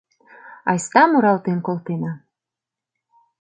[0.69, 2.11] Айста муралтен колтена!